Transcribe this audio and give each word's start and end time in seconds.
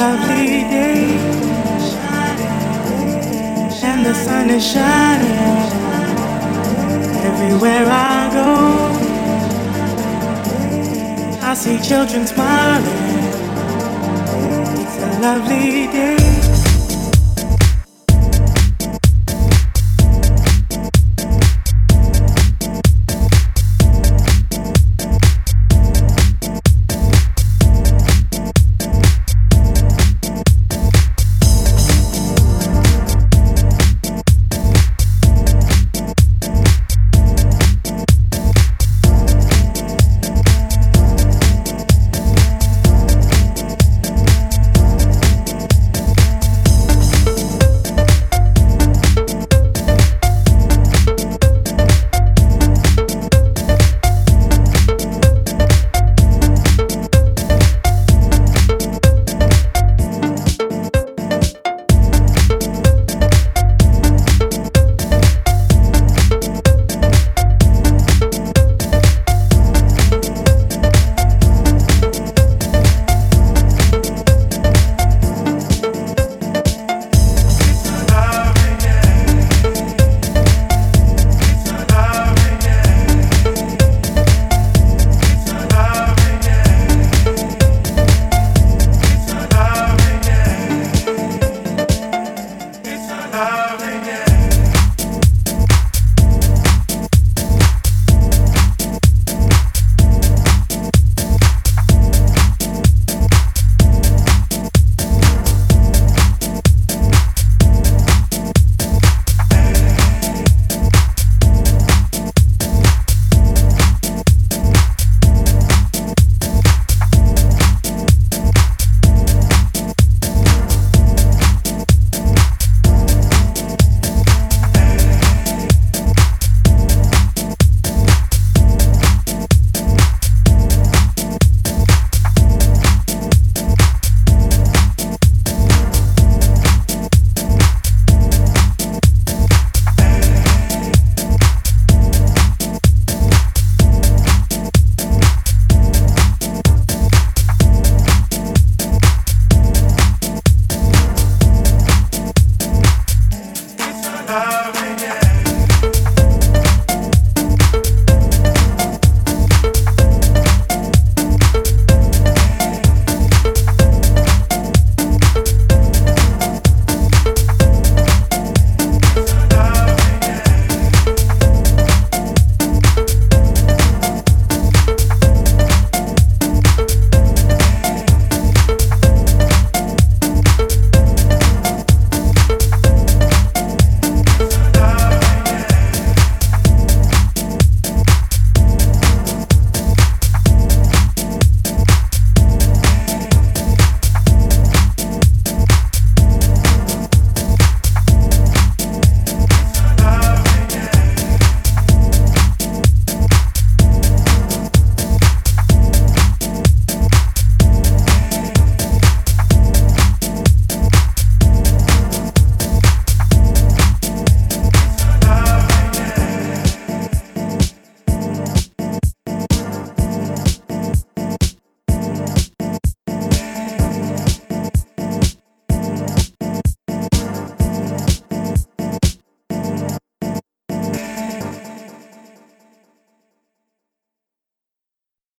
Lovely 0.00 0.62
day, 0.76 1.04
and 3.82 4.06
the 4.06 4.14
sun 4.14 4.48
is 4.48 4.64
shining 4.72 5.36
everywhere 7.30 7.84
I 7.86 8.30
go. 8.38 8.50
I 11.50 11.52
see 11.52 11.78
children 11.90 12.26
smiling. 12.26 13.04
It's 14.82 14.96
a 15.06 15.20
lovely 15.20 15.86
day. 15.92 16.19